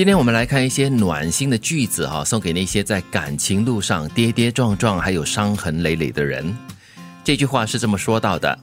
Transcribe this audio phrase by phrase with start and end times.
[0.00, 6.56] 今天我们来看一些暖心的句子哈，送给那些在感情路上跌跌撞撞还有伤痕累累的人。
[7.22, 8.58] 这句话是这么说到的：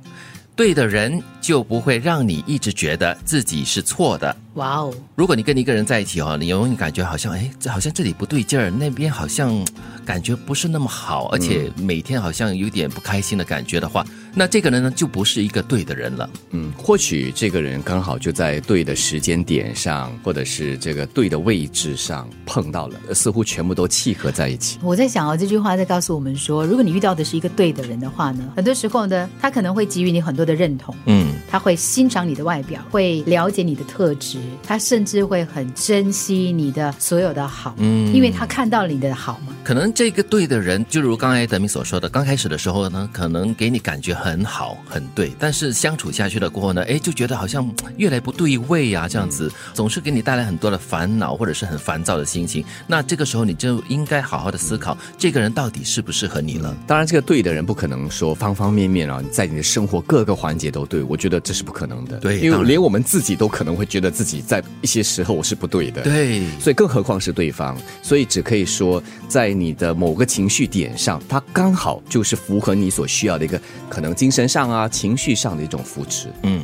[0.56, 4.36] 对的人就不会让你一直觉得自己是错的。
[4.56, 9.66] 哇哦，如果你跟一个人在一起哦，你永远感觉好像哎，这好像这里不对劲儿，那边好像
[10.04, 16.30] 感觉不是那么好，而且每天好像有点不开心的感觉的话，那这个人呢就不是一个对的人了。
[16.50, 24.80] 嗯，或许这个人刚好就在对的时间点上，或者是这个对的位置上碰到了，似乎全部都契合在一起。
[24.82, 39.54] 我在想哦，这句话在告诉我们说，如果你遇到的是一个对的人的话呢，很多时候呢，他可能会给予你很多的认同，嗯，他会欣赏你的外表，会了解你的特质，他甚至会很珍惜你的所有的好，嗯因为他看到了你的好嘛。
[39.68, 52.64] 可能这个对的人，就如刚才德明所说的，刚开始的时候呢，可能给你感觉很好、很对，但是相处下去了过后呢，哎，就觉得好像越来不对味啊，这样子，总是给你带来很多的烦恼或者是很烦躁的心情。
[52.88, 56.74] 那这个时候你就应该好好的思考，这个人到底适不适合你了。
[56.88, 62.16] 当然，这个对的人不可能说方方面面啊，在你的生活各个环节都对，我觉得这是不可能的。
[62.20, 66.04] 对因为连我们自己都可能会觉得自己在一些时候我是不对的。。
[66.04, 76.32] 对，所以，更何况是对方，所以只可以说，在你的某个情绪点上，它刚好就是符合你所需要的一个可能精神上啊、情绪上的一种扶持。
[76.44, 76.64] 嗯，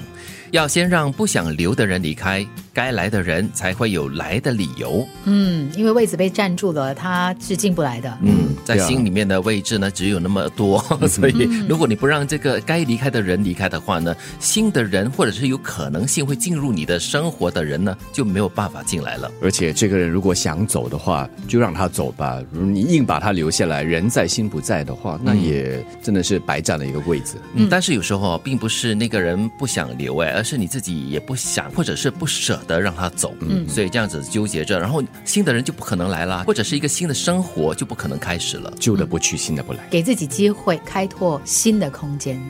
[0.51, 5.07] 要先让不想留的人离开，该来的人才会有来的理由。
[5.25, 8.17] 嗯，因为位置被占住了，他是进不来的。
[8.21, 19.31] 嗯，在心里面的位置呢，只有那么多， 所以如果你不让这个该离开的人离开的话呢，新的人或者是有可能性会进入你的生活的人呢，就没有办法进来了。
[19.41, 22.41] 而且，这个人如果想走的话，就让他走吧。
[22.51, 27.35] 如你硬把他留下来，人在心不在的话，那也真的是白占了一个位置。
[27.53, 38.73] 嗯，但是有时候并不是那个人不想留哎，而是你自己也不想，或者是不舍得让他走，嗯，所以这样子纠结着，然后新的人就不可能来啦，或者是一个新的生活就不可能开始了。
[38.79, 39.79] 旧的不去，新的不来。
[39.89, 42.41] 给自己机会，开拓新的空间。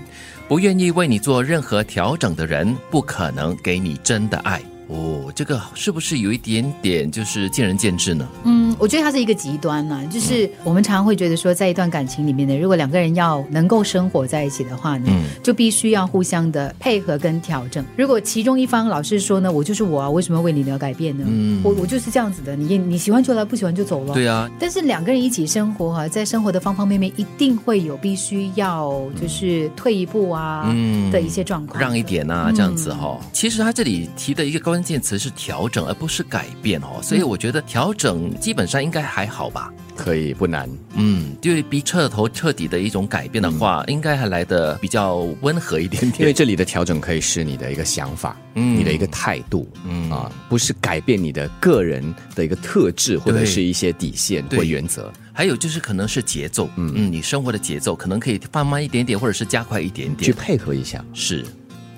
[0.48, 4.62] 不愿意为你做任何调整的人，不可能给你真的爱。
[4.94, 8.28] 哦，这个是不是有一点点就是见仁见智呢？
[8.44, 17.84] 嗯，我觉得它是一个极端呢、就是我们常常会觉得说，在一段感情里面呢，如果两个人要能够生活在一起的话呢，嗯就必须要互相的配合跟调整。
[17.98, 21.24] 如果其中一方老是说呢，我就是我啊，为什么为你而改变呢？
[21.28, 24.14] 嗯我我就是这样子的，你你喜欢就来，不喜欢就走了。
[24.14, 31.82] 对啊，但是两个人一起生活哈、在生活的方方面面一定会有必须要就是退一步啊、嗯的一些状况。
[31.82, 37.00] 让一点啊，这样子哈、其实他这里提的一个关键词是调整，而不是改变哦。
[37.02, 39.72] 所以我觉得调整基本上应该还好吧。
[39.96, 46.22] 可以不难，嗯，对比彻头彻底的一种改变的话，应该还来的比较温和一点点。
[46.22, 55.14] 因为这里的调整可以是你的一个想法，嗯你的一个态度，嗯啊，不是改变你的个人的一个特质或者是一些底线或原则。
[55.32, 60.34] 还有就是可能是节奏，嗯嗯，你生活的节奏可能可以放慢一点点，或者是加快一点点去。
[60.34, 61.06] 配合一下。
[61.14, 61.46] 是，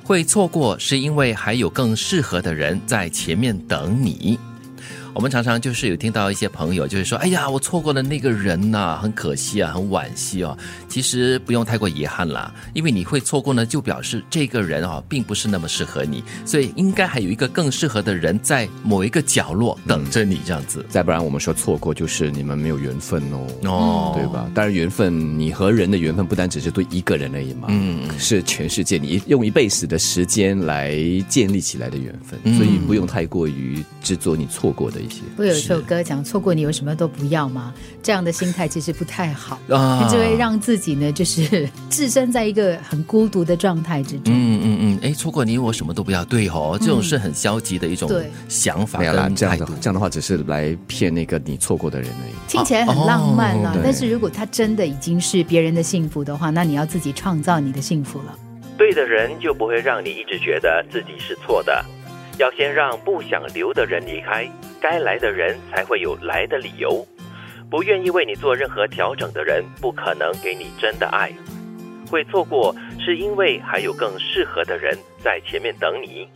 [0.06, 4.38] 会错过是因为还有更适合的人在前面等你。
[5.16, 10.56] 我们常常就是有听到一些朋友就是说，哎呀，我错过了那个人呐、很可惜啊，很惋惜哦。
[10.90, 20.86] 其实不用太过遗憾啦，因为你会错过呢，就表示这个人哦，并不是那么适合你，所以应该还有一个更适合的人在某一个角落等着你，这样子。
[20.90, 23.48] 再不然，我们说错过就是你们没有缘分哦。
[23.64, 24.52] 哦，对吧？
[24.54, 30.94] 当然，缘分，你和人的缘分不单只是对一个人而已嘛，嗯是全世界，你用一辈子的时间来
[31.30, 35.22] 建立起来的缘分，嗯所以不用太过于执着你错过的一些。
[35.36, 37.74] 不有一首歌讲错过你，我什么都不要吗？
[38.02, 44.34] 这样的心态其实不太好， 啊就会让自己呢，就是置身在一个很孤独的状态之中。
[44.34, 48.10] 嗯嗯嗯，哎，错过你我什么都不要，对哦，这种是很消极的一种
[48.48, 49.78] 想法没有啦，跟态度这样的。
[49.82, 52.34] 这样的话只是来骗那个你错过的人而已。
[52.48, 58.36] 听起来很浪漫啊、哦但是如果他真的已经是别人的幸福的话，那你要自己创造你的幸福了。
[58.78, 61.86] 对的人就不会让你一直觉得自己是错的，
[62.38, 64.50] 要先让不想留的人离开，
[64.82, 67.06] 该来的人才会有来的理由。
[67.70, 71.32] 不愿意为你做任何调整的人，不可能给你真的爱。
[72.12, 76.28] 会错过，是因为还有更适合的人在前面等你。